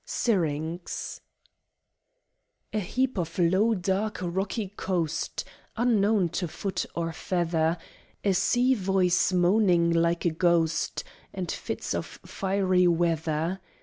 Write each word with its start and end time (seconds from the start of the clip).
Syrinx 0.03 1.21
A 2.73 2.79
heap 2.79 3.19
of 3.19 3.37
low, 3.37 3.75
dark, 3.75 4.17
rocky 4.23 4.69
coast, 4.69 5.43
Unknown 5.77 6.29
to 6.29 6.47
foot 6.47 6.87
or 6.95 7.13
feather! 7.13 7.77
A 8.23 8.33
sea 8.33 8.73
voice 8.73 9.31
moaning 9.31 9.91
like 9.93 10.25
a 10.25 10.31
ghost; 10.31 11.03
And 11.35 11.51
fits 11.51 11.93
of 11.93 12.07
fiery 12.25 12.87
weather! 12.87 13.59